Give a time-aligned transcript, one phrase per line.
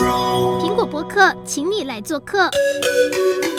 [0.00, 2.48] 苹果播客，请你来做客。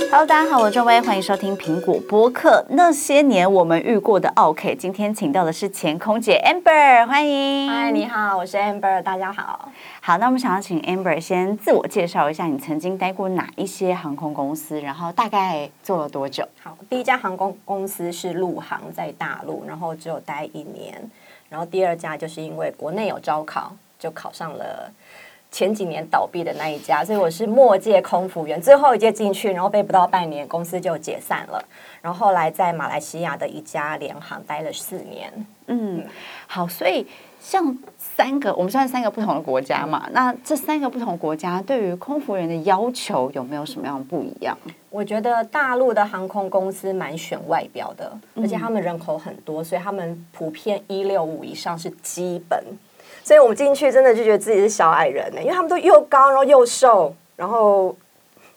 [0.09, 2.65] Hello，大家好，我是周薇，欢迎收听苹果播客。
[2.69, 7.69] 那些年我们遇过的 OK，，今天请到的是前空姐 Amber，欢迎。
[7.69, 9.69] 嗨，你好，我是 Amber，大家好。
[10.01, 16.43] 好，那我们想要请 Amber 先自我介绍一下，你曾经待过哪一些航空公司，然后大概做了多久？
[16.63, 21.07] 好，第一家航空公司是陆航，在大陆，然后只有待一年。
[21.49, 24.91] 然后第二家就是因为国内有招考，就考上了
[25.51, 31.61] 前几年倒闭的那一家，所以我是末届空服员，最后一届进去，然后被不到半年，公司就解散了。
[32.01, 35.31] 然后后来在马来西亚的一家联航待了四年。
[35.67, 36.03] 嗯，
[36.47, 37.05] 好，所以
[37.41, 44.57] 像三个，我们算三个不同的国家嘛，那这三个不同国家对于空服员的要求有没有什么样不一样？
[44.89, 52.63] 我觉得大陆的航空公司蛮选外表的，而且他们人口很多，所以他们普遍一六五以上是基本。
[53.23, 57.95] 所以我们进去真的就觉得自己是小矮人呢，因为他们都又高，然后又瘦，然后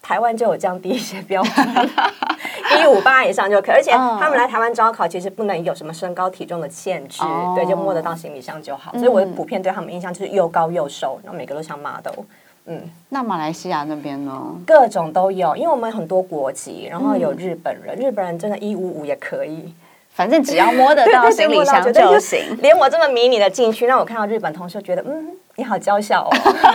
[0.02, 1.90] 台湾就有降低一些标准，
[2.82, 3.74] 一五八以上就可以。
[3.74, 7.22] 而且他们来台湾招考，其实不能有什么身高体重的限制，
[7.54, 8.92] 对，就摸得到行李箱就好。
[8.92, 12.24] 所以我普遍对他们印象就是又高又瘦，然后每个都像 model。
[12.66, 14.42] 嗯，那马来西亚那边呢？
[14.66, 19.74] 各种都有，因为我们很多国籍，然后有日本人，嗯、日本人真的一五五也可以，
[20.14, 22.56] 反正只要摸得到 行李箱就行。
[22.62, 26.30] 连我这么迷你的进去，让我看到日本同事觉得，嗯，你好娇小哦。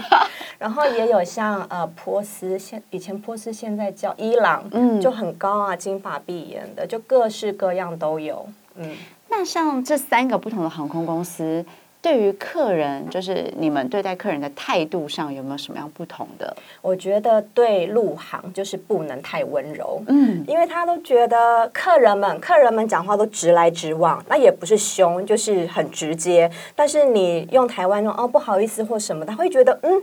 [0.60, 8.46] 然后也有像呃波斯，现以前波斯现在叫伊朗，嗯，就很高啊，金发碧眼的，就各式各样都有。
[8.76, 8.90] 嗯，
[9.30, 11.66] 那像这三个不同的航空公司。
[12.02, 16.56] 对于客人，就是你们对待客人的态度上有没有什么样不同的？
[16.82, 26.50] 我觉得对陆航就是不能太温柔，嗯，因为他都觉得客人们客人们讲话都直来直往，那也不是凶，就是很直接。
[26.76, 30.02] 但是你用台湾说哦不好意思或什么，他会觉得嗯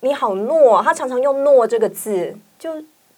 [0.00, 2.70] 你好懦，他常常用懦这个字就。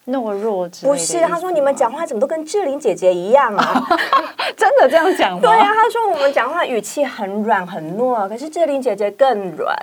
[0.06, 3.86] 懦弱之类的不是，他说你们讲话怎么都跟志玲姐姐一样啊？
[4.56, 5.40] 真的这样讲吗？
[5.40, 9.76] 对啊，他说我们讲话语气很软很糯，可是志玲姐姐更软，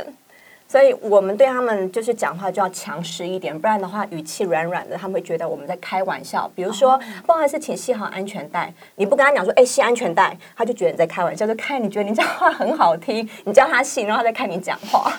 [0.67, 6.49] 所以我们对他们就是讲话就要强势一点，不然的话语气软软的，他们会觉得我们在开玩笑。
[6.55, 15.11] 比如说，不好意思，请系好安全带，你不跟他讲说，哎，系安全带，他就觉得你在开玩笑，就看你觉得你讲话很好听，你叫他系，然后他再看你讲话。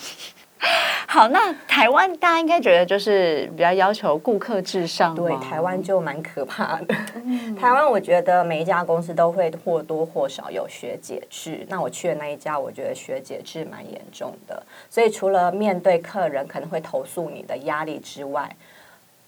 [1.09, 6.95] 好，那台湾大家应该觉得就是比较要求顾客至上，对，台湾就蛮可怕的。
[7.17, 11.67] 嗯、台湾我觉得每一家公司都会或多或少有学姐制。
[11.69, 14.63] 那我去的那一家，我觉得学姐制蛮严重的。
[14.89, 18.49] 所以除了面对客人可能会投诉你的压力之外，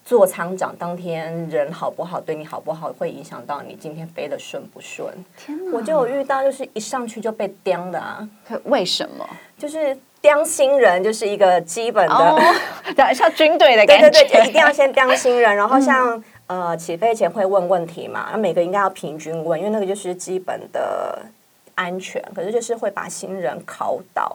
[0.05, 5.13] 做舱长当天人好不好，对你好不好，会影响到你今天飞的顺不顺。
[5.37, 8.27] 天哪，我就有遇到就是一上去就被刁的啊！
[8.65, 9.29] 为什么？
[9.59, 9.99] 就是。
[10.25, 12.41] 刁新人就是一个基本的，
[13.15, 14.09] 像军队的感觉。
[14.09, 21.19] 对对对，一定要先当新人，然后像、嗯、呃起飞前会问问题嘛，那每个应该要平均问，因为那个就是基本的
[21.75, 22.23] 安全。
[22.35, 24.35] 可是就是会把新人考倒，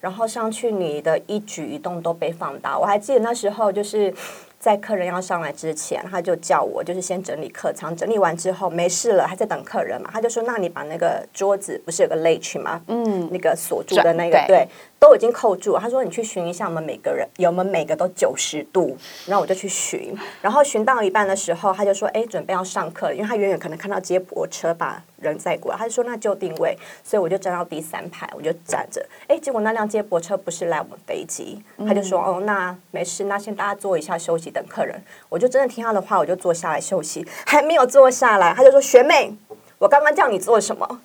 [0.00, 2.76] 然后上去你的一举一动都被放大。
[2.76, 4.12] 我还记得那时候就是。
[4.60, 12.78] 在客人要上来之前，他就叫我，就是先整理客舱，整理完之后没事了，还在等客人嘛，他就说：“那你把那个桌子不是有个 latch 吗？
[12.88, 14.68] 嗯，那个锁住的那个，对，对，
[15.00, 18.96] 都已经扣住了。”他说：“你去寻一下，我们每个人有没有每个都九十度？”
[19.26, 29.04] 然后我就去寻，然后寻到一半的时候，他就说：“哎，准备要上课了，因为他远远可能看到接驳车把人载过来，他就说那就定位，所以我就站到第三排，我就站着。
[29.26, 37.26] 哎，结果那辆接驳车不是来我们飞机，他就说：“哦，那没事，那先大家坐一下休息。”等客人，我就真的听他的话，我就坐下来休息。
[37.46, 39.32] 还没有坐下来，他就说：“学妹，
[39.78, 41.00] 我刚刚叫你做什么？”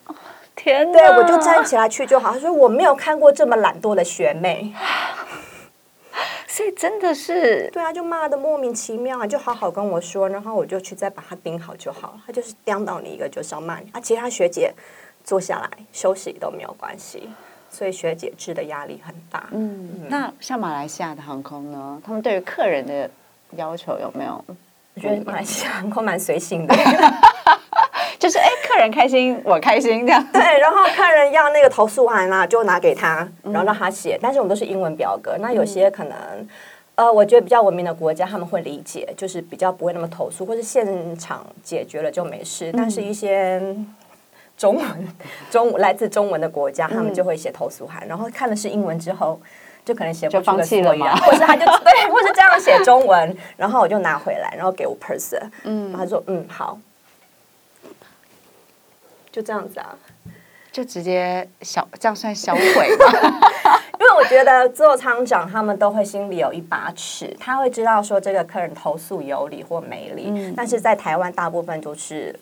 [0.55, 2.33] 天哪，对，我就站起来去就好。
[2.33, 4.73] 他说：“我没有看过这么懒惰的学妹。
[6.47, 12.17] ”所以真的是，对啊，就骂的莫名其妙啊，就好好跟我说，然后我就去再把他盯好就好。
[12.25, 13.99] 他就是刁到你一个，就是要骂你啊。
[13.99, 14.73] 其他学姐
[15.23, 17.29] 坐下来休息都没有关系。
[17.69, 19.47] 所以学姐制的压力很大。
[19.51, 22.01] 嗯，嗯，那像马来西亚的航空呢？
[22.05, 23.09] 他们对于客人的
[23.57, 24.43] 要求有没有？
[24.93, 26.73] 我觉得马来西亚航空蛮随性的，
[28.25, 30.25] 就是哎，客人开心我开心这样。
[30.33, 34.15] 对，然后客人要那个投诉函啊，就拿给他，然后让他写。
[34.15, 35.37] 嗯、但是我们都是英文表格。
[35.39, 36.17] 那有些可能，
[36.95, 42.71] 嗯、呃，我觉得比较文明的国家他们会理解，就是比较不会那么投诉，或是现场解决了就没事。
[42.71, 43.61] 嗯、但是一些。
[44.57, 44.85] 中文，
[45.51, 49.37] 中来自中文的国家，他们就会写投诉函，嗯、然后看的是英文之后，
[49.83, 56.79] 就可能写不出个所以然，或是他就对，或是这样写中文，然后我就拿回来，然后给我 person，嗯，他说嗯好，
[59.35, 59.93] 就这样子啊，
[60.71, 62.61] 就直接销，这样算销毁
[62.95, 63.05] 吗？
[63.99, 70.27] 因为我觉得做厂长他们都会心里有一把尺，他会知道说这个客人投诉有理或没理。
[70.27, 72.33] 嗯、但是在台湾，大部分都是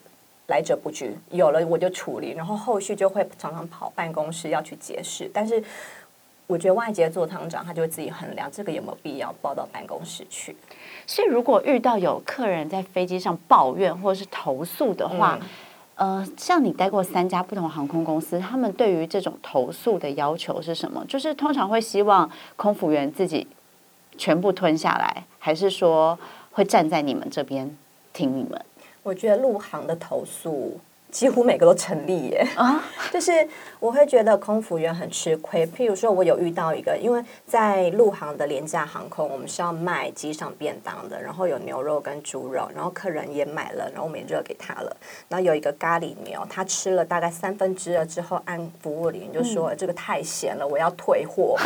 [0.46, 5.28] 来者不拒，有了我就处理，然后后续就会常常跑办公室要去解释。
[5.34, 5.60] 但是
[6.46, 10.56] 我觉得外籍座舱长他就会自己衡量这个有没有必要报到办公室去。
[11.08, 15.48] 所以如果遇到有客人在飞机上抱怨或者是投诉的话，嗯
[15.96, 21.04] 呃，像你待过三家不同航空公司，他们对于这种投诉的要求是什么？
[21.06, 23.46] 就是通常会希望空服员自己
[24.18, 26.18] 全部吞下来，还是说
[26.52, 27.76] 会站在你们这边
[28.12, 28.60] 听你们？
[29.04, 30.80] 我觉得陆航的投诉。
[31.14, 32.82] 几乎每个都成立耶啊！
[33.12, 33.30] 就是
[33.78, 35.64] 我会觉得空服员很吃亏。
[35.68, 44.96] 譬如说，我有遇到一个，因为在陆航的廉价航空，我们是要卖机上便当的，然后有牛肉跟猪肉，然后客人也买了，然后我们也热给他了。
[45.28, 51.56] 然后有一个咖喱牛，他吃了大概三分之二之后，按服务铃就说、嗯、这个太咸了，我要退货。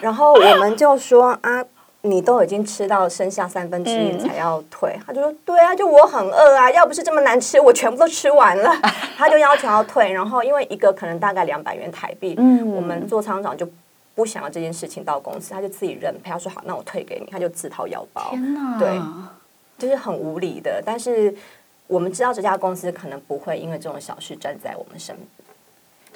[0.00, 1.64] 然后我们就说啊。
[2.06, 8.72] 你都已经吃到剩下三分之一才要退，嗯、他就说：“对啊，就我很饿啊，要不是这么难吃，我全部都吃完了。
[9.18, 13.68] ”他就要求要退，然后因为一个可能大概两百元台币，嗯、我们做厂长就
[14.14, 18.30] 不想要这件事情到公司，他就自己认赔，他说：“好，那我退给你。”他就自掏腰包。
[18.30, 19.00] 天哪，对，
[19.78, 20.82] 就是很无理的。
[20.84, 21.34] 但是
[21.86, 25.45] 我们知道这家公司可能不会因为这种小事站在我们身边。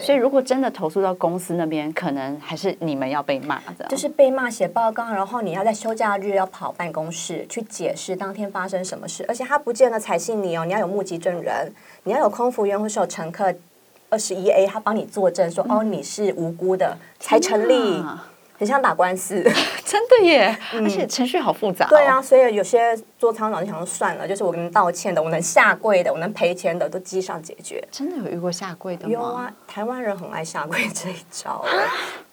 [0.00, 3.85] 所以，如果真的投诉到公司那边，可能还是你们要被骂的。
[3.88, 11.73] 就是被骂、写报告，然后你要在休假日要跑办公室去解释当天发生什么事，而且他不见得采信你哦，你要有目击证人，
[12.05, 13.55] 你要有空服员或是有乘客
[14.08, 18.02] 二十一 A，他帮你作证说、嗯、哦你是无辜的才成立。
[18.61, 19.43] 很像打官司，
[19.87, 20.55] 真的耶！
[20.75, 21.87] 而且程序好复杂。
[21.89, 27.83] 对啊，所以有些做仓长就想说算了，就是我跟你道歉的，我能下跪的，我能赔钱的，都机上解决。
[27.91, 29.12] 真的有遇过下跪的吗？
[29.15, 31.65] 有啊，台湾人很爱下跪这一招。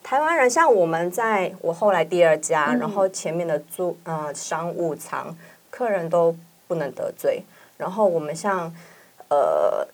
[0.03, 5.33] 台湾人像我们在我后来第二家，嗯、然后前面的租呃商务舱，
[5.69, 6.35] 客人都
[6.68, 7.41] 不能得罪。
[7.77, 8.69] 然后我们像
[9.29, 9.88] 呃。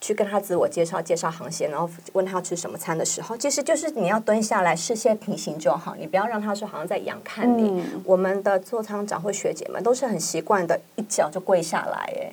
[0.00, 7.68] 去跟他自我介绍，介绍航线，然后问他要吃什么餐的时候，其实就是你要蹲下来，视线平行就好，你不要让他说好像在仰看你。
[7.68, 12.32] 嗯、我们的座舱长或学姐们都是很习惯的，一脚就跪下来，哎，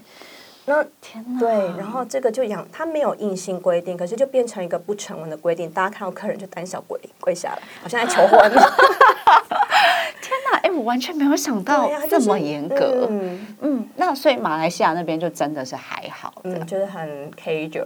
[0.65, 8.39] 那天哪对，然后这个就仰，他没有硬性规定，可是就变成一个不成文的规定，大家看到客人就胆小跪跪下来，好像在求婚。
[10.21, 13.07] 天哪，哎，我完全没有想到这么严格。
[13.09, 17.85] 嗯，嗯，那所以马来西亚那边就真的是还好，嗯，就是很 casual。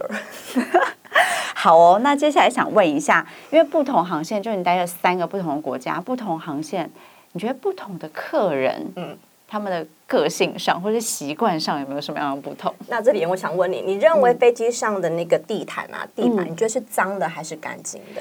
[1.54, 6.90] 好哦，那接下来想问一下，因为不同航线，就你待了三个不同的国家，不同航线，
[7.32, 9.16] 你觉得不同的客人，嗯，
[9.46, 12.74] 他们的个性上或者习惯上有没有什么样的不同？
[12.88, 18.20] 那这里我想问你，你认为飞机上的那个地毯啊，地板，你觉得是脏的还是干净的？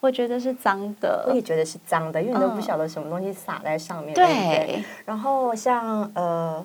[0.00, 4.14] 我觉得是脏的，我也觉得是脏的，因为你都不晓得什么东西撒在上面。
[4.14, 4.84] 对，对。
[5.04, 6.64] 然后像呃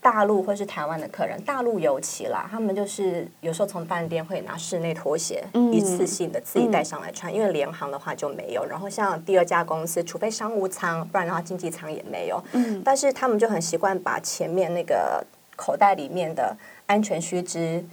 [0.00, 8.64] 大陆或是台湾的客人，大陆尤其啦，他们就是有时候从饭店会拿室内拖鞋，嗯、一次性的自己带上来穿，嗯、因为联航的话就没有。
[8.64, 12.42] 然后像第二家公司，除非商务舱，不然的话经济舱也没有。
[12.52, 12.80] 嗯。
[12.82, 15.22] 但是他们就很习惯把前面那个
[15.56, 17.84] 口袋里面的安全须知、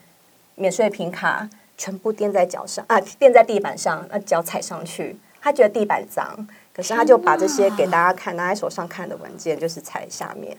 [0.56, 1.50] 免税品卡。
[1.80, 10.58] 全部垫在脚上啊，垫在地板上，那脚踩上去，他觉得地板脏，可是他就把这些给大家看，拿在手上看的文件就是踩下面，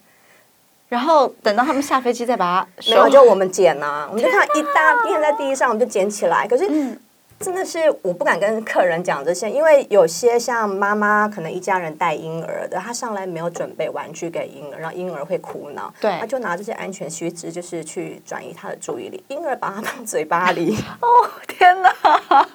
[0.88, 6.98] 然后等到他们下飞机再把它，没有就我们捡呐、啊，我们就看一大片在地上，我们就捡起来，可是。
[7.40, 19.24] 嗯真的是我不敢跟客人讲这些，因为有些像妈妈可能一家人带婴儿的，她上来没有准备玩具给婴儿，然后婴儿会哭闹，对，他就拿这些安全须知，就是去转移他的注意力。
[19.28, 21.08] 婴儿把他放嘴巴里， 哦
[21.48, 21.90] 天哪！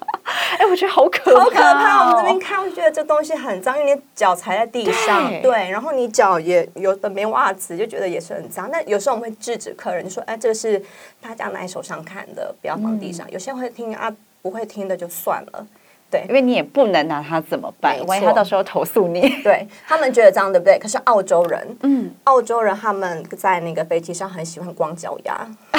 [0.58, 2.10] 哎，我觉得好可怕，好可怕！
[2.10, 8.70] 我们这边看，我觉得这东西很脏，因为你脚踩在地上，对，对，然后你脚也有的没袜子，就觉得也是很脏。
[8.70, 10.80] 那有时候我们会制止客人，就说：“哎，这是
[11.20, 13.26] 大家拿在手上看的，不要放地上。
[13.26, 14.14] 嗯”有些人会听啊。
[14.42, 15.66] 不会听的就算了，
[16.10, 17.98] 对，因为你也不能拿他怎么办？
[18.06, 20.78] 万一他到时候投诉你，对他们觉得这样，对不对？
[20.78, 25.48] 可是澳洲人，嗯，澳洲人他们在那个飞机上很喜欢光脚丫，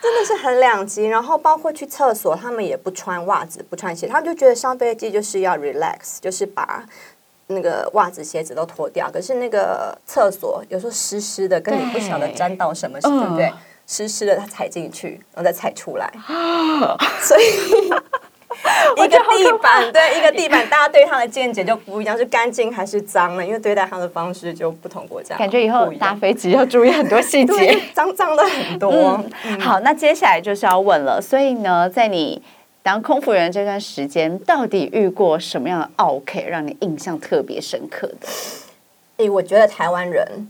[0.00, 1.06] 真的是很两极。
[1.06, 6.84] 然后包括去厕所，他们也不穿袜子，不穿鞋，他们就觉得上飞机就是要 relax，就是把
[7.48, 9.10] 那个袜子、鞋子都脱掉。
[9.10, 13.52] 可是那个厕所有时候湿湿的，跟你不晓得沾到什么，对，对不对？
[13.86, 16.10] 湿湿的，它踩进去，然后再踩出来，
[17.20, 17.42] 所以
[18.96, 23.44] 一个地板对一个地板，大家对它的见解就不一样，是干净还是脏了？
[23.44, 28.92] 因为对待它的方式就不同国家，感觉以后搭飞机要注意很多细节，脏脏的很多。
[28.92, 32.40] 嗯嗯、好，那接下来就是要问了，所以呢，在你
[32.82, 38.26] 当空服员这段时间，到底遇过什么样的奥 K，让你印象特别深刻的？
[39.18, 40.48] 哎，我觉得台湾人。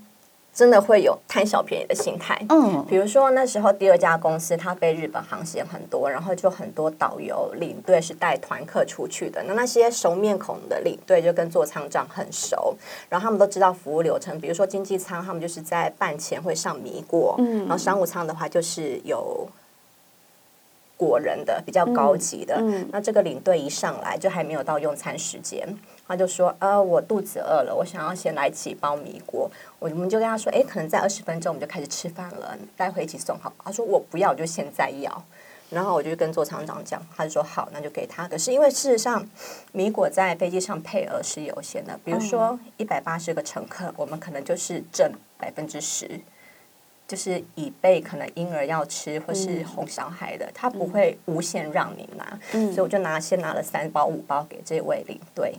[0.55, 12.77] 真的会有贪小便宜的心态，嗯，比如说那时候第二家公司它被日本航线很多，然后就很多导游领队是带团客出去的，那那些熟面孔的领队就跟座舱长很熟，
[13.09, 19.49] 然后他们都知道服务流程，比如说经济舱他们就是在饭前会上米果，嗯，然后商务舱的话就是有。
[20.95, 25.67] 果仁的比较高级的，嗯嗯、那这个领队一上来就还没有到用餐时间，
[26.07, 35.25] 他就说：“呃，我肚子饿了，我想要先来几包米果。”我们就跟他说：“哎，可能在二十分钟我们就开始吃饭了，待会一起送好。”他说：“我不要，我就现在要。”
[35.71, 39.27] 然后我就跟座舱长讲，他就说：“好，那就给他。”可是因为事实上，
[39.73, 46.21] 米果在飞机上配额是有限的，比如说一百八十个乘客，我们可能就是挣百分之十。
[47.09, 55.55] 就是以备可能婴儿要吃或是哄小孩的，嗯、他不会无限让你拿，嗯、所以我就拿先拿了三包五包给这位领队。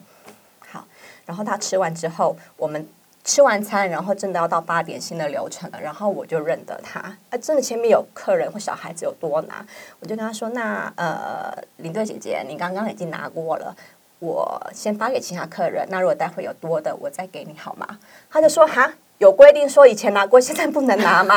[1.25, 2.87] 好，然后他吃完之后，我们
[3.23, 9.65] 吃完餐，然后真的要到八点新的流程了，然后我就认得他，啊，真的前面有客人或小孩子有多拿，
[9.99, 13.75] 我就跟他说：“那呃，领队姐姐，你刚刚已经拿过了，
[14.19, 17.87] 我先发给其他客人，那如果待会有多的，我再给你好吗？”
[18.29, 21.35] 他就说：“哈。”有规定说以前拿过，现在不能拿吗？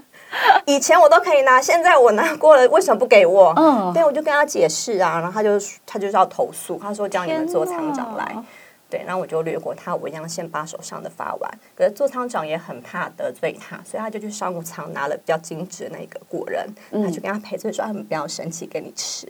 [0.64, 3.52] 以前我都可以拿，现在我拿过了，为什么不给我？
[3.56, 5.50] 嗯，对，我就跟他解释啊，然后他就
[5.84, 8.44] 他就是要投诉，他说叫你们做厂长来，哪
[8.90, 11.58] 对，然后我就略过他，我一样先把手上的发完。
[11.76, 19.26] 可是座舱长也很怕得罪他，所以他就去商务舱拿了比较精致的那个果仁，嗯、他就跟他赔罪说他们不要生气，给你吃。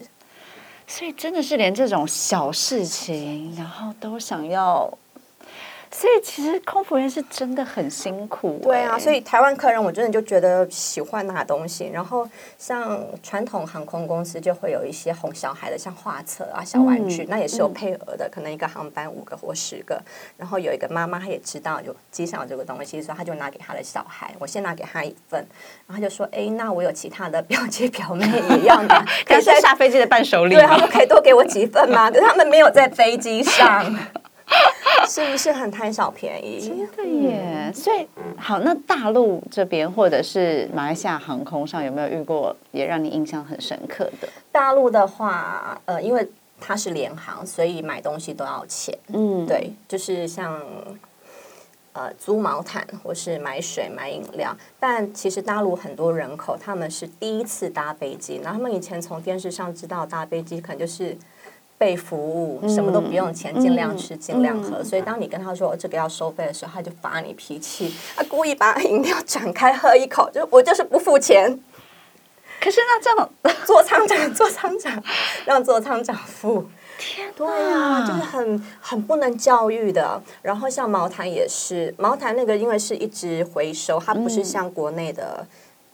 [0.86, 4.92] 所以真的是连这种小事情，然后都想要。
[5.92, 8.96] 所以其实空服员是真的很辛苦，欸，对啊。
[8.98, 20.00] 所以台湾客人我真的就觉得喜欢拿东西，然后像传统航空公司就会有一些哄小孩的，像画册啊、小玩具，嗯、那也是有配额的，嗯、可能一个航班五个或十个。
[20.36, 25.44] 然后有一个妈妈她也知道有机上有这个东西，所以她就拿给她的小孩，我先拿给她一份，
[25.88, 32.08] 然后就说：“哎，那我有其他的表姐表妹也要拿， 可是下飞机的伴手礼，对，他们可以多给我几份吗？
[32.12, 33.84] 可是他们没有在飞机上。
[35.08, 36.60] ”是不是很贪小便宜？
[36.60, 37.66] 真的耶！
[37.66, 44.28] 嗯、所以好，那大陆这边或者是马来西亚航空上有没有遇过也让你印象很深刻的？
[44.52, 46.28] 大陆的话，呃，因为
[46.60, 48.96] 它是联航，所以买东西都要钱。
[49.08, 50.62] 嗯，对，就是像
[51.92, 54.56] 呃租毛毯或是买水买饮料。
[54.78, 61.16] 但其实大陆很多人口他们是第一次搭飞机，然后他们以前从电视上知道搭飞机可能就是。
[61.80, 64.84] 被服务，什么都不用钱，尽量吃，尽量喝。
[64.84, 71.58] 所以当你跟他说这个要收费的时候，他就发你脾气，他故意把饮料 展开喝一口，就我就是不付钱。
[72.60, 73.26] 可是那这种
[73.64, 75.02] 座舱长，座舱长
[75.46, 76.66] 让座舱长付，
[76.98, 80.22] 天，对啊，就是很很不能教育的。
[80.42, 85.46] 然后像茅台也是，茅台那个因为是一直回收，它不是像国内的。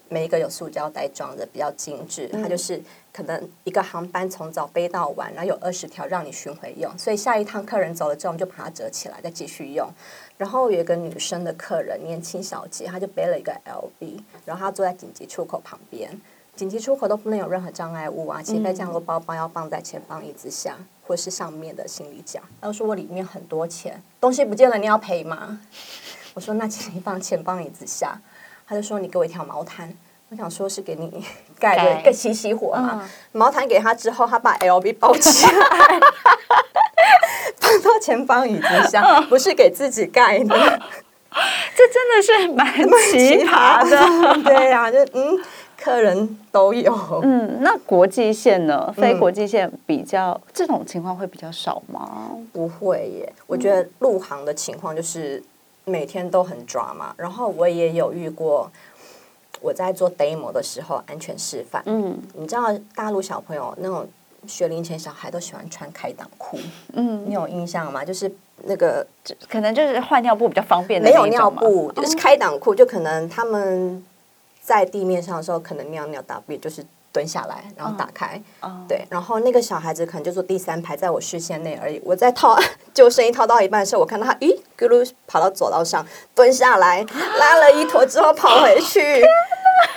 [0.09, 2.81] 每一个有塑胶袋装的比较精致，它就是
[3.17, 9.89] 可能一个航班从早飞到晚，然后有二十条让你巡回用，所以下一趟客人走了之后，我们就把它折起来再继续用。
[10.37, 16.11] 然后有一个女生的客人，年轻小姐，她就背了一个 LV，然后她坐在紧急出口旁边，
[16.55, 22.41] 紧急出口都不能有任何障碍物啊，起飞降落包包要放在前方椅子下或是上面的行李架。
[22.61, 25.59] 然后说我里面很多钱，东西不见了，你要赔吗？
[26.35, 28.21] 我说那请你放前方椅子下。
[28.69, 29.97] 他就说：“你给我一条毛毯。”
[30.28, 31.25] 我想说是给你
[31.59, 33.00] 盖的，更熄熄火嘛。
[33.02, 36.00] 嗯、毛毯给他之后，他把 LV 包起来，
[37.61, 40.54] 放到前方椅子上，嗯、不是给自己盖的。
[41.76, 42.75] 这真的是蛮
[43.12, 43.97] 奇葩的。
[43.99, 45.38] 葩对呀、啊，就嗯，
[45.78, 47.21] 客人都有。
[47.23, 48.92] 嗯，那国际线呢？
[48.97, 52.30] 非国际线比较、嗯、这种情况会比较少吗？
[52.52, 53.33] 不会耶。
[53.47, 55.42] 我觉得陆航的情况就是。
[55.88, 58.68] 每天都很抓嘛，然后我也有遇过，
[59.61, 61.83] 我在做 demo 的时候安全示范。
[61.87, 64.07] 嗯，你知道大陆小朋友那种
[64.47, 66.59] 学龄前小孩都喜欢穿开裆裤，
[66.93, 68.05] 嗯，你有印象吗？
[68.05, 68.31] 就是
[68.65, 69.07] 那个
[69.49, 74.05] 可能就是换尿布比较方便的，没有尿布，就是开裆裤，就可能他们
[74.61, 76.85] 在地面上的时候可能尿尿大便就是。
[77.13, 78.71] 蹲下来，然后打开，oh.
[78.71, 78.81] Oh.
[78.87, 81.99] 对，然后那个小孩子可能就坐第三排，在我视线内而已。
[82.05, 82.55] 我在套
[82.93, 87.03] 救生衣套到一半的时候，我看到他，咦，咕噜跑到走道上蹲下来，
[87.39, 89.01] 拉了一坨之后跑回去，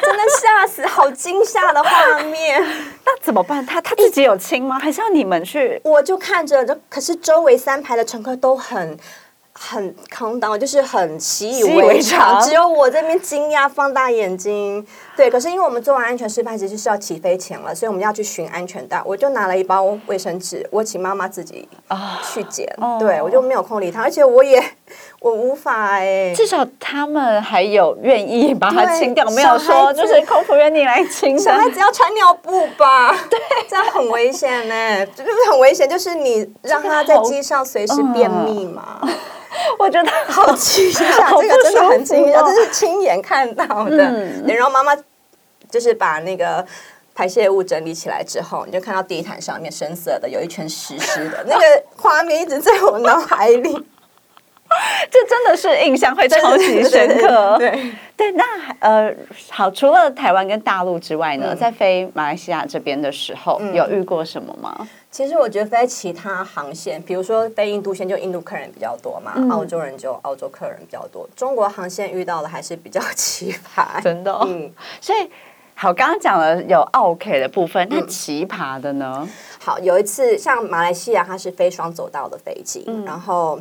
[0.10, 2.62] 真的吓死，好惊吓的画面。
[3.06, 3.66] 那怎么办？
[3.66, 4.80] 他他自己有亲吗？
[4.80, 5.80] 还是要你们去？
[5.84, 8.98] 我就看着，可是周围三排的乘客都很。
[9.62, 14.86] 很空荡，就是很习以为常，只有我这边惊讶，放大眼睛。
[15.18, 19.01] 对，可是因为我们做完安全示范，其实是要起飞前了，所以我们要去寻安全带。
[19.04, 22.74] 我就拿了一包卫生纸，我请妈妈自己啊去捡。
[22.80, 22.98] Oh.
[23.01, 24.63] 对，我就没有空理他，而且我也
[25.22, 26.34] 我无法哎、欸。
[26.36, 31.38] 至少他们还有愿意把它清掉，没有说就是空服员你来清。
[31.38, 33.12] 小孩子要穿尿布吧？
[33.30, 39.02] 对，这样很危险呢、欸，就是很危险，就是你让他在机上随时便秘嘛。
[39.78, 41.04] 我觉得好惊吓，
[41.42, 43.98] 这个真的很惊讶，这是亲眼看到的。
[43.98, 44.96] 嗯、然后妈妈
[45.70, 46.66] 就是把那个
[47.14, 53.86] 排泄物整理起来之后，你就看到地毯上面深色的有一圈湿湿的，那个画面一直在我脑海里。
[55.12, 57.57] 这真的是印象会超级深刻。
[57.57, 57.81] 对对，
[58.15, 58.43] 对，那
[58.79, 59.13] 呃，
[59.50, 64.88] 好，除了台湾跟大陆之外呢，嗯、在飞马来西亚这边的时候，嗯、有遇过什么吗？
[65.12, 71.27] 其实我觉得飞其他航线，比如说飞印度线，就印度客人比较多嘛；嗯、澳洲人就澳洲客人比较多。
[71.36, 74.45] 中国航线遇到的还是比较奇葩， 真的、哦。
[74.48, 74.71] 嗯，
[75.01, 75.29] 所以
[75.74, 79.27] 好，刚刚讲了有奥客的部分，那奇葩的呢？
[79.60, 83.60] 好，有一次像马来西亚，它是飞双走道的飞机，嗯、然后。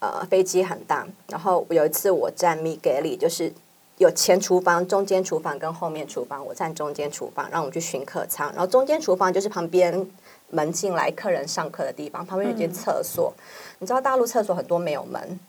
[0.00, 3.52] 呃，飞机很大，然后有一次我站米格里，就是
[3.96, 8.48] 有前厨房、中间厨房跟后面厨房，我站中间厨房，让我们去巡客舱。
[8.52, 10.08] 然后中间厨房就是旁边
[10.50, 13.34] 门进来客人上课的地方，旁边有间厕所。
[13.36, 13.42] 嗯、
[13.80, 15.40] 你知道大陆厕所很多没有门，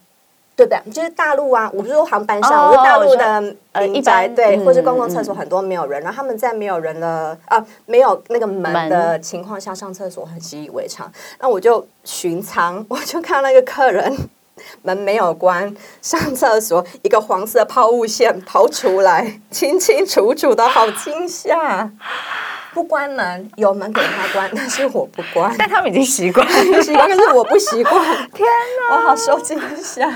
[0.66, 0.92] 对不对？
[0.92, 11.12] 就是大陆啊，我不是说航班上，哦、我是大陆的呃一般对，嗯、或是公共厕所很多没有人，然后他们在没有人的啊没有那个门的情况下上厕所很习以为常。
[11.40, 14.16] 那我就巡舱， 我就看到那个客人。
[14.84, 21.90] 门没有关，上厕所一个黄色抛物线 抛出来，清清楚楚的，好惊吓！
[22.74, 25.54] 不关门，有门给他关，但是我不关。
[25.58, 28.04] 但他们已经习惯，习惯，但是我不习惯。
[28.34, 28.48] 天
[28.90, 30.08] 哪，我好受惊吓！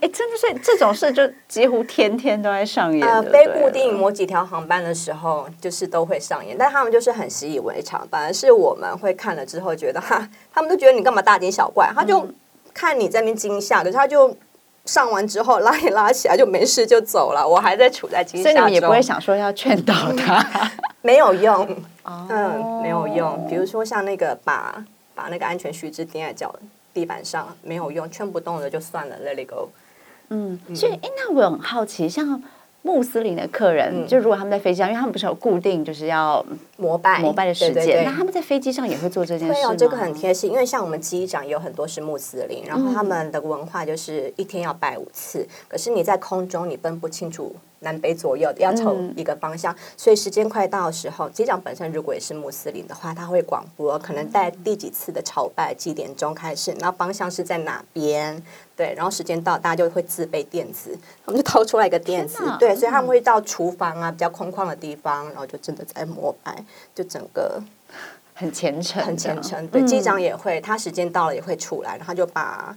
[0.00, 3.06] 哎，真的是这种事，就几乎天天都在上演。
[3.06, 8.06] 呃，非固定某几条航班的时候，就是都会上演，但他们就是很习以为常。
[8.10, 12.20] 反而是我们会看了之后觉得，哈，他们都觉得你干嘛大惊小怪，他就。
[12.20, 12.34] 嗯
[12.72, 14.34] 看你在那边惊吓，可是他就
[14.84, 18.52] 上完之后 拉一拉起来就没事就走了，我还在处在惊吓中。
[18.52, 20.70] 所以你们也不会想说要劝导他，嗯、
[21.02, 23.46] 没有用，嗯，没有用。
[23.48, 26.54] 比如说像那个把把那个安全须知钉在脚
[26.92, 29.68] 地板上，没有用，劝不动的就算了，Let it go。
[30.30, 32.42] 嗯，所以哎，那我很好奇，像。
[32.82, 36.42] 穆斯林的客人，嗯、就如果他们在飞机上，因为他们不是有固定就是要
[36.80, 39.74] 膜拜膜拜的时间，对对对，那他们在飞机上也会做这件事吗？
[39.76, 47.54] 这个很贴心，因为像我们机长有很多是穆斯林，然后他们的文化就是一天要拜五次，嗯、可是你在空中你分不清楚。
[47.82, 58.42] 南北左右要朝一个方向，嗯、所以时间快到的时候，机长本身如果也是穆斯林的话，他会广播，可能在第几次的朝拜，几点钟开始，然后方向是在哪边，
[58.76, 66.62] 对，然后时间到，大家就会自备垫子，他们就掏出来一个垫子，对，所以他们会到厨房啊比较空旷的地方，然后就真的在膜拜，
[66.94, 67.62] 就整个
[68.34, 69.66] 很虔诚，很虔诚。
[69.68, 72.76] 对，机长也会，他时间到了也会出来，然后就把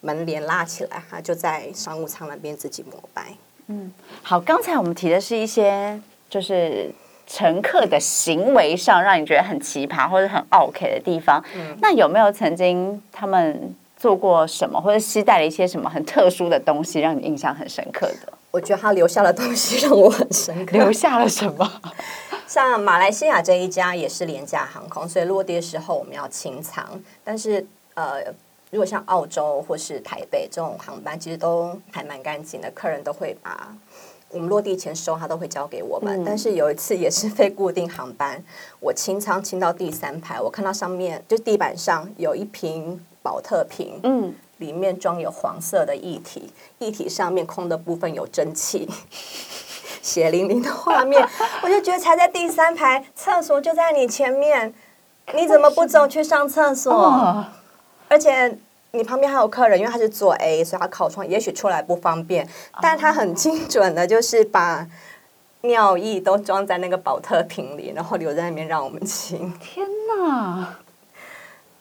[0.00, 3.34] 门帘拉起来，他就在商务舱那边自己膜拜。
[3.68, 6.90] 嗯，好，刚才我们提的是一些就是
[7.26, 11.42] 乘客的行为上让你觉得很奇葩或者很 OK 的地方。
[11.56, 18.32] 嗯，那有没有曾经他们做过什么，或者携带了一些什么很特殊的东西，让你印象很深刻的？
[18.54, 20.78] 我觉得他留下的东西让我很深刻。
[20.78, 21.82] 留下了什么？
[22.46, 26.86] 像马来西亚这一家也是廉价航空，所以落地的时候我们要清仓，
[27.24, 28.22] 但是呃。
[28.70, 33.72] 如果像澳洲或是台北这种航班，其实都还蛮干净的，客人都会把
[34.30, 36.20] 我们落地前收，他都会交给我们。
[36.20, 38.42] 嗯、但是有一次也是非固定航班，
[38.80, 48.88] 我清仓清到第三排，我看到上面就地板上有一瓶保特瓶，嗯，里面装有黄色的液体，液体上面空的部分有蒸汽，
[50.02, 51.26] 血淋淋的画面，
[51.62, 54.74] 我就觉得才在第三排，厕所就在你前面，
[55.34, 56.92] 你怎么不走去上厕所？
[56.92, 57.46] 哦、
[58.08, 58.58] 而且。
[58.96, 62.48] 你旁边还有客人，因为他是坐 A，所以他靠窗，也许出来不方便。
[62.80, 64.86] 但他很精准的，就是把
[65.62, 69.52] 尿液都装在那个保特瓶里，然后留在那边让我们清。
[69.58, 70.76] 天哪！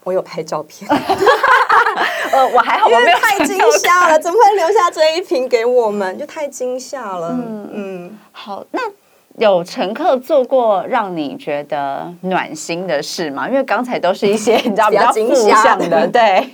[0.03, 0.89] 我有拍照片。
[2.31, 6.17] 呃，我还好，我没有太惊吓了，怎么会留下这一瓶给我们？
[6.17, 7.29] 就太惊吓了。
[7.31, 8.81] 嗯嗯，好，那。
[9.39, 13.49] 有乘客做过让你觉得暖心的事吗？
[13.49, 16.47] 因为刚才都是一些 你知道比较负向的， 对，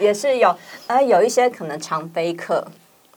[0.00, 0.52] 也是有。
[0.88, 2.66] 呃，有一些可能常飞客，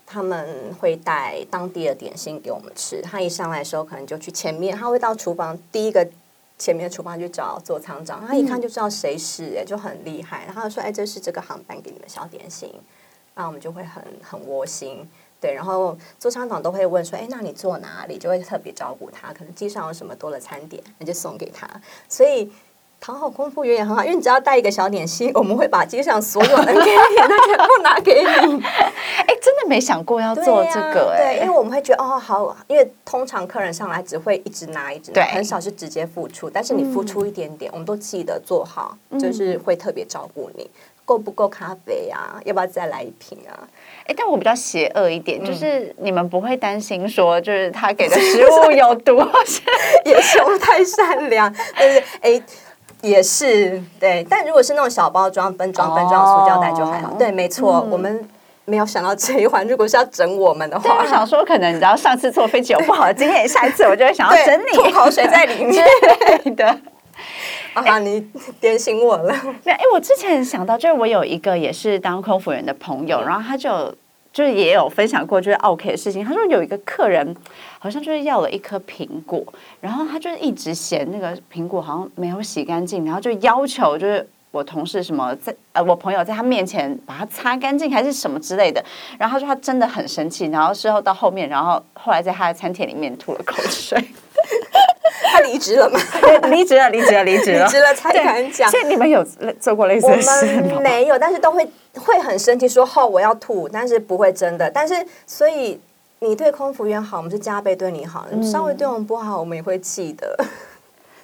[0.06, 0.48] 他们
[0.80, 3.02] 会带当地的点心给我们吃。
[3.02, 6.08] 他一上来的时候，可能就去前面，他会到厨房第一个
[6.60, 10.45] 前面的厨房去找做仓长，他一看就知道谁是，哎，就很厉害。
[10.45, 12.72] 然后说，哎，这是这个航班给你们小点心。
[13.34, 15.10] 那我们就会很很窝心。
[15.39, 21.65] 对，然后做仓长都会问说：“哎，那你坐哪里？”就会特别照顾他，可能机上有什么多的餐点，那就送给他。
[22.10, 22.52] 所以
[23.00, 28.64] 讨好空服员也很好，因为你只要带一个小点心，我们会把街上所有能给你的全部拿给你。
[28.64, 40.70] 哎，真的没想过要做这个哎，对，因为我们会觉得哦好，因为通常客人上来只会一直拿一直拿，很少是直接付出，但是你付出一点点，嗯、我们都记得做好，就是会特别照顾你。
[41.06, 42.40] 够不够咖啡啊？
[42.46, 43.66] 要不要再来一瓶啊？
[44.06, 49.18] 哎，但我比较邪恶一点，嗯、就是你们不会担心说，就是他给的食物 有毒，
[50.06, 52.40] 也是我太善良，但是哎，
[53.02, 54.26] 也是对。
[54.30, 57.14] 但如果是那种小包装、分装、分装塑胶袋就还好。
[57.18, 58.28] 对，没错，嗯、我们
[58.66, 59.68] 没有想到这一环。
[59.68, 65.86] 如果是要整我们的话，我想说，可能你知道，上次坐飞机有不好的经验，下一次我就会想要整你，吐口水在里面
[66.44, 66.80] 对的。
[67.74, 68.00] 啊！
[68.00, 68.26] 你
[68.60, 69.36] 点醒我了。
[69.64, 73.94] 那哎，我之前想到，就是我有一个也是当空服员的朋友，然后他就
[74.32, 76.24] 就是也有分享过，就是 OK 的事情。
[76.24, 77.36] 他说有一个客人
[77.80, 79.44] 好像就是要了一颗苹果，
[79.82, 88.84] 然后他就一直嫌那个苹果好像没有洗干净，然后就要求就是我同事什么在呃我朋友在他面前把它擦干净还是什么之类的。
[89.18, 94.04] 然后他说他真的很生气，然后事后到后面，然后后来在他的餐厅里面吐了口水。
[95.32, 96.00] 他离职了吗？
[96.50, 98.70] 离职了，离职了，离职了，离职了才敢讲。
[98.70, 99.24] 所以你们有
[99.60, 100.64] 做过类似的事吗？
[100.64, 104.70] 我们没有，但是都会会很生气，说“哦，我要吐”，但是不会真的。
[104.72, 104.96] 但是
[105.28, 105.80] 所以
[106.20, 110.46] 你对空服员好，我们是加倍对你好；你稍微对我们不好，我们也会气的。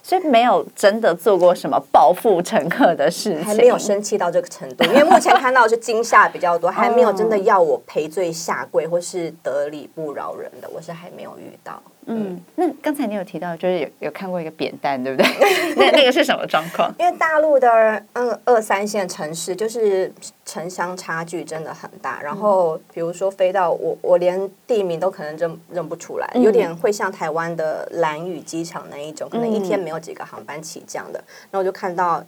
[0.02, 4.84] 所以没有真的做过什么报复乘客的事情，还没有生气到这个程度。
[4.84, 11.82] 因为目前看到的是惊吓比较多， 还没有真的要我赔罪下跪或是得理不饶人的，我是还没有遇到。
[12.08, 15.28] 嗯，那刚才你有提到，就是有有看过一个扁担，对不对？
[15.76, 16.94] 那那个是什么状况？
[17.00, 20.12] 因为大陆的嗯二三线城市，就是
[20.44, 22.22] 城乡差距真的很大。
[22.22, 31.18] 然后比如说飞到我，我连地名都可能认认不出来，有点会像台湾的兰屿机场那一种，可能一天没有几个航班起降的。
[31.50, 32.24] 然后我就看到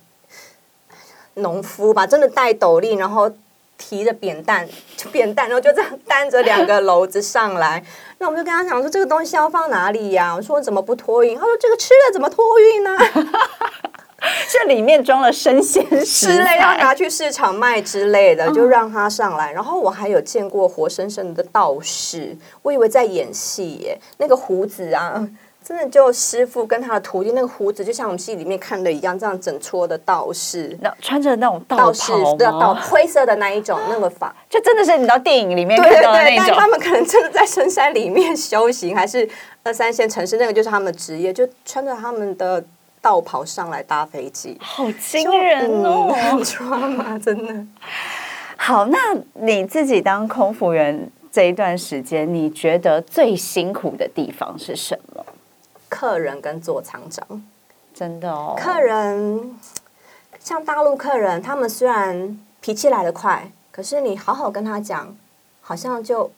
[1.35, 3.33] 农夫吧，真的戴斗笠，然后。
[3.79, 7.83] 提着扁担，就扁担，然后就这样担着两个篓子上来。
[8.19, 10.35] 那我们就跟他讲说，这个东西要放哪里呀？
[10.35, 11.39] 我说怎么不托运？
[11.39, 12.99] 他说这个吃了怎么托运呢？
[14.51, 19.53] 这里面装了生鲜食类，要拿去市场卖之类的，就让他上来。
[19.53, 25.25] 然后我还有见过活生生的道士，我以为在演戏耶，那个胡子啊。
[25.69, 36.45] 真的就师傅跟他的徒弟，那个胡子就像我们戏里面看的一样，这样整撮的道士，那穿着那种道士对，道灰色的那一种那个法，就真的是你到电影里面看到的那种。
[36.49, 39.29] 但他们可能真的在深山里面修行，还是
[39.63, 42.65] 二三线城市，那个就是他们的职业，就穿着他们的
[43.03, 46.41] 道袍上来搭飞机，好惊人哦！
[46.43, 47.55] 穿嘛，真的。
[48.57, 48.99] 好，那
[49.35, 55.23] 你自己当空服员这一段时间，你觉得最辛苦的地方是什么？
[55.89, 57.43] 客人跟座舱长，
[57.95, 58.55] 真的哦。
[58.59, 59.59] 客人
[60.39, 65.17] 像大陆客人，他们虽然脾气来得快，可是你好好跟他讲，
[65.61, 66.31] 好像就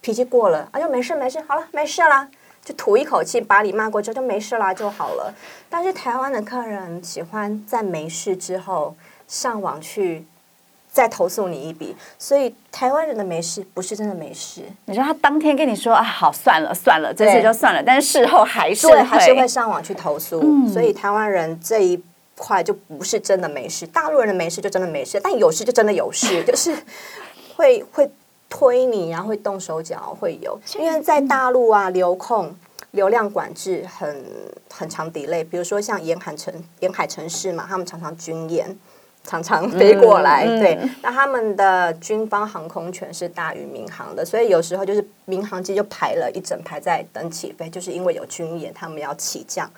[0.00, 2.28] 脾气过了，啊，就没事没事，好了，没事了，
[2.64, 5.34] 就吐一口气，把你骂过之后就没事啦就好了。
[5.68, 8.94] 但是台湾的客人喜欢在没事之后
[9.28, 10.26] 上网去。
[10.94, 14.62] 再投诉你一笔，所以台湾人的没事不是真的没事。
[14.84, 20.40] 你说他当天跟你说啊，好算了算了，这次就算了，但是事后还是还是会上网去投诉。
[20.40, 22.00] 嗯、所以台湾人这一
[22.36, 26.72] 块就不是真的没事，大陆人的没事就真的没事，但有事就真的有事， 就是
[27.56, 28.08] 会会
[28.48, 30.56] 推你，然后会动手脚，会有。
[30.78, 32.54] 因为在大陆啊，流控
[32.92, 34.24] 流量管制很
[34.72, 38.78] 很长 delay，比如说像沿海城沿海城市嘛，他们常常军演。
[39.26, 49.70] 常常飞过来，嗯、对，那他们的军方航空权是大于民航的，所以有时候就是民航机就排了一整排在等起飞，就是因为有军演，他们要起降，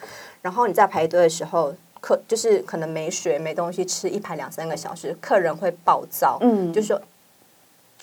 [0.43, 7.01] 然后你在排队的时候，客就是可能没水没东西吃，一排两三个小时，客人会暴躁，嗯，就说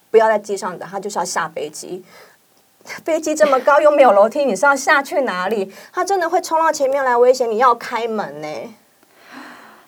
[0.10, 2.06] 不要在机上等，他就是要下飞机，
[3.03, 5.69] 飞机这么高又没有楼梯，你是要下去哪里？
[5.91, 8.47] 他真的会冲到前面来威胁你要开门呢。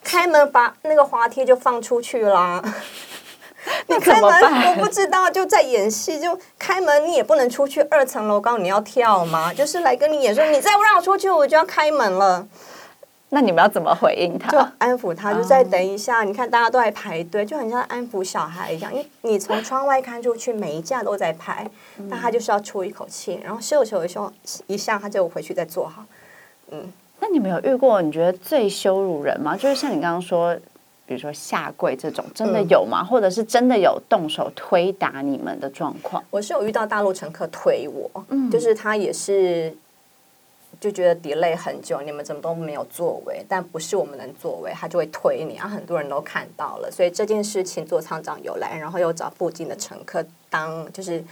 [0.05, 2.63] 开门把那个滑梯就放出去啦！
[3.87, 4.31] 你开门，
[4.69, 9.51] 我不知道就在演戏，就开门你也不能出去，二层楼高你要跳吗？
[9.51, 12.47] 就是来跟你演说，你再不让我出去，我就要开门了。
[13.29, 14.51] 那你们要怎么回应他？
[14.51, 16.21] 就安抚他，就再等一下。
[16.21, 18.93] 你看大家都在排队，就很像安抚小孩一样。
[18.93, 24.31] 因为你从窗外看出去，每一架都在排，那他就是要出一口气，然后秀秀一秀
[24.67, 26.05] 一下，他就回去再坐好。
[26.69, 26.93] 嗯。
[27.25, 29.57] 那你们有遇过你觉得最羞辱人吗？
[29.57, 30.55] 就是像你刚刚说，
[31.07, 33.01] 比如说下跪这种，真的有吗？
[33.01, 36.23] 嗯、或者是真的有动手推打你们的状况？
[36.29, 39.75] 我是有遇到大陆乘客推我，嗯，就是他也是
[40.79, 51.23] 就觉得 delay 很久，你们怎么都没有作为，但不是我们能作为，他就会推你，然啊，很多人都看到了，所以这件事情座舱长有来，然后又找附近的乘客当就是。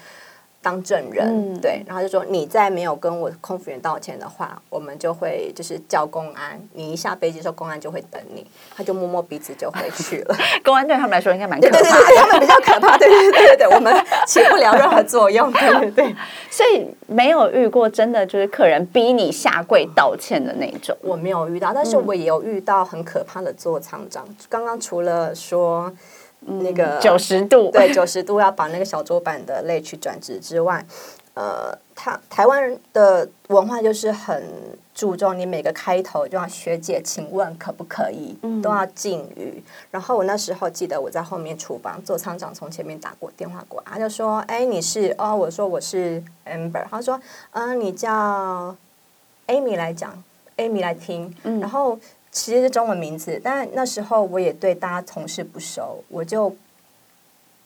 [0.64, 6.60] 当证人，嗯、对，然后就说你再没有跟我空服员道歉的话，我们就会就是叫公安。
[6.74, 8.48] 你一下飞机的时候，公安就会等你。
[8.76, 10.36] 他就摸摸鼻子就回去了。
[10.64, 12.98] 公安对他们来说应该蛮可怕的，对对对，他们比较可怕。
[12.98, 13.94] 对对对对对，我们
[14.26, 15.52] 起不了任何作用。
[15.52, 16.16] 对对对，
[16.50, 20.96] 所以没有遇过真的就是客人逼你下跪道歉的那种。
[21.02, 24.26] 我没有遇到，但是我也有遇到很可怕的座舱长。
[24.30, 25.92] 嗯、刚刚除了说。
[26.46, 30.86] 那个九十度， 对，九十度要把那个小桌板的 latch 转直之外，
[31.34, 34.44] 呃，他台湾人的文化就是很
[34.94, 39.64] 注重你每个开头就要学姐，请问可不可以，都要敬语。
[39.90, 46.86] 然后我那时候记得我在后面厨房，做仓长从前面打过电话过来，他就说：“哎，你是？”哦，我说我是 Amber。
[46.90, 47.20] 他说
[47.54, 48.76] ：“嗯，你叫
[49.48, 50.24] Amy 来讲
[50.58, 51.98] ，Amy 来听。”然后。
[52.34, 56.54] 其实是中文名字，但那时候我也对大家同事不熟，我就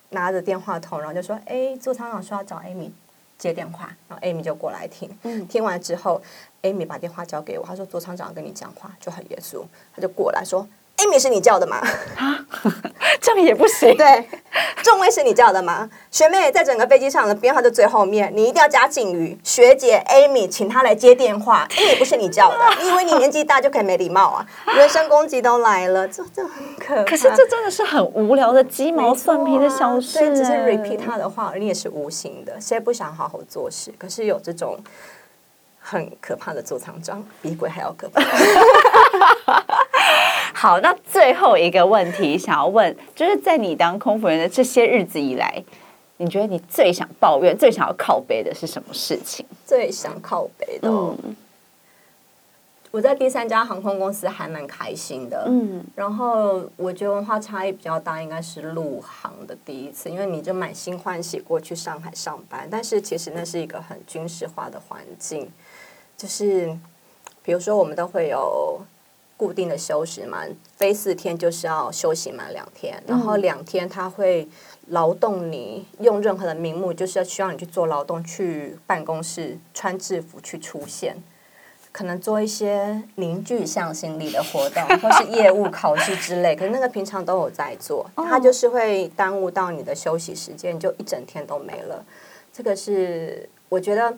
[0.09, 2.91] 拿着电话筒，然后就说：“哎，左厂长说要找 Amy
[3.37, 6.21] 接电话。”然后 Amy 就过来听，嗯、听完之后
[6.61, 10.67] ，Amy 把电话交给我，她说：“左厂长跟你讲话，就很严肃。”他就过来说。
[10.97, 11.77] Amy 是你叫的吗？
[12.17, 12.39] 啊，
[13.21, 13.95] 这样也不行。
[13.95, 14.27] 对，
[14.81, 15.87] 众位是你叫的吗？
[16.09, 19.37] 学妹在整个飞机上的编号在最后面，你一定要加敬语。
[19.43, 21.67] 学姐 Amy，请她来接电话。
[21.69, 24.45] Amy 不是你叫的， 你以为你年纪大就可以没礼貌啊？
[24.75, 27.03] 人身攻击都来了，这这很可怕。
[27.03, 32.59] 可是这真的是很无聊的鸡毛蒜皮的小事，对，只是 repeat 他的话，你也是无形的。
[32.59, 33.93] 谁不想好好做事？
[33.99, 34.79] 可是有这种
[35.79, 38.19] 很可怕的座舱长，比鬼还要可怕。
[40.59, 45.63] 好，那最后一个问题想要问，就是在你当空服员的这些日子以来，
[46.17, 49.45] 你觉得你最想抱怨、最想要靠背的是什么事情？
[49.67, 51.35] 最想靠背的，嗯，
[52.89, 65.47] 我在第三家航空公司还蛮开心的，嗯，然后我觉得文化差异比较大，应该是陆航的第一次，因为你就满心欢喜过去上海上班，但是其实那是一个很军事化的环境，
[66.17, 66.75] 就是
[67.43, 68.81] 比如说我们都会有。
[69.37, 70.39] 固定的休息嘛，
[70.75, 74.47] 飞四天就是要休息满两天，然后两天他会
[74.87, 81.15] 劳动你用任何的名目，就是要需要你去做劳动，去办公室穿制服去出现，
[81.91, 86.55] 可能做一些凝聚向心力的活动， 或是业务考试之类。
[86.55, 92.03] 可是那个平常都有在做，他就是会耽误到你的休息时间，就一整天都没了。
[92.51, 94.17] 这个是我觉得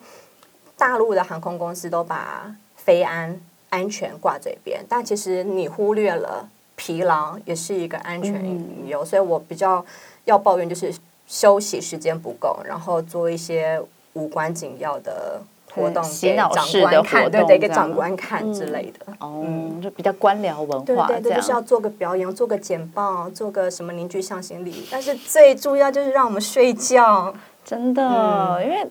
[0.78, 3.42] 大陆的航空公司都把飞安。
[3.70, 9.86] 安全挂嘴边，但其实你忽略了疲劳也是一个安全隐忧，嗯、所以我比较
[10.26, 10.94] 要抱怨就是
[11.28, 13.82] 休息时间不够，然后做一些
[14.14, 16.52] 无关紧要的活动给长
[16.82, 19.14] 官看，对，得给长官看之类的。
[19.20, 27.32] 哦，嗯、就比较官僚文化，对对对，就是要做个表演，做个简报，做个什么凝聚向心力，但是最重要就是让我们睡觉，
[27.64, 28.88] 真的，嗯、因为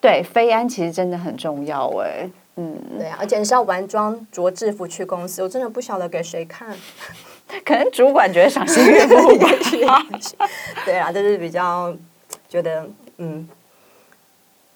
[0.00, 2.30] 对飞安其实真的很重要哎。
[2.56, 6.68] 嗯，对啊，而且你是要完妆着制服去公司，我真的不晓得给谁看，
[7.64, 9.38] 可能主管觉得赏心悦目。
[10.84, 11.94] 对啊，就是比较
[12.48, 12.86] 觉得
[13.18, 13.48] 嗯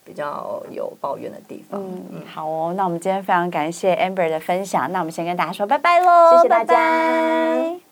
[0.05, 1.81] 比较有抱怨的地方。
[1.83, 6.75] 嗯，嗯好哦，那我们今天非常感谢 Amber 的分享，那我们先跟大家说拜拜喽，谢谢大家。
[6.75, 7.86] 拜拜。